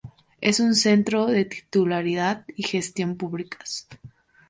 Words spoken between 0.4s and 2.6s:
Es un centro de titularidad